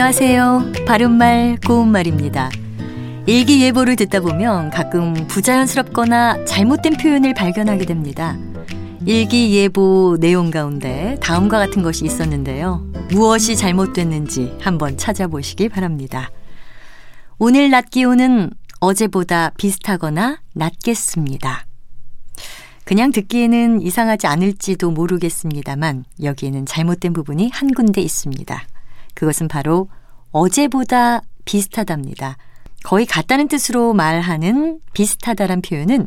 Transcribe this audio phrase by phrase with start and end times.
[0.00, 0.86] 안녕하세요.
[0.86, 2.48] 바른말 고운말입니다.
[3.26, 8.38] 일기예보를 듣다 보면 가끔 부자연스럽거나 잘못된 표현을 발견하게 됩니다.
[9.04, 12.82] 일기예보 내용 가운데 다음과 같은 것이 있었는데요.
[13.10, 16.30] 무엇이 잘못됐는지 한번 찾아보시기 바랍니다.
[17.38, 18.48] 오늘 낮 기온은
[18.80, 21.66] 어제보다 비슷하거나 낮겠습니다.
[22.84, 28.64] 그냥 듣기에는 이상하지 않을지도 모르겠습니다만 여기에는 잘못된 부분이 한 군데 있습니다.
[29.14, 29.88] 그것은 바로
[30.32, 32.36] 어제보다 비슷하답니다.
[32.84, 36.06] 거의 같다는 뜻으로 말하는 비슷하다란 표현은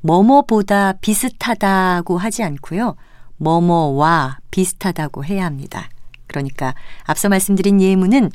[0.00, 2.96] 뭐뭐보다 비슷하다고 하지 않고요.
[3.38, 5.88] 뭐뭐와 비슷하다고 해야 합니다.
[6.26, 6.74] 그러니까
[7.04, 8.30] 앞서 말씀드린 예문은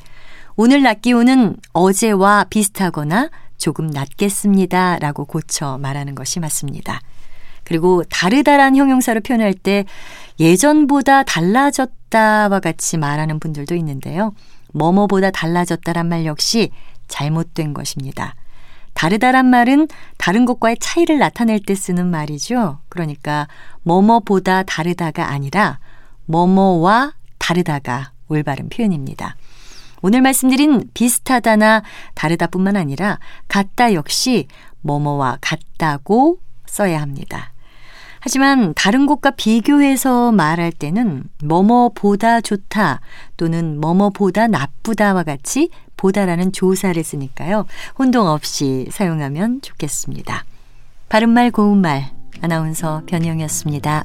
[0.56, 4.98] 오늘 낮 기온은 어제와 비슷하거나 조금 낮겠습니다.
[4.98, 7.00] 라고 고쳐 말하는 것이 맞습니다.
[7.64, 9.84] 그리고 다르다란 형용사로 표현할 때
[10.40, 14.32] 예전보다 달라졌다와 같이 말하는 분들도 있는데요.
[14.72, 16.70] 뭐뭐보다 달라졌다란 말 역시
[17.08, 18.34] 잘못된 것입니다.
[18.94, 22.78] 다르다란 말은 다른 것과의 차이를 나타낼 때 쓰는 말이죠.
[22.88, 23.48] 그러니까
[23.82, 25.78] 뭐뭐보다 다르다가 아니라
[26.26, 29.36] 뭐뭐와 다르다가 올바른 표현입니다.
[30.02, 31.82] 오늘 말씀드린 비슷하다나
[32.14, 34.48] 다르다뿐만 아니라 같다 역시
[34.80, 37.51] 뭐뭐와 같다고 써야 합니다.
[38.24, 43.00] 하지만 다른 곳과 비교해서 말할 때는 뭐뭐보다 좋다
[43.36, 47.66] 또는 뭐뭐보다 나쁘다와 같이 보다라는 조사를 쓰니까요.
[47.98, 50.44] 혼동 없이 사용하면 좋겠습니다.
[51.08, 54.04] 바른말 고운말 아나운서 변희영이었습니다.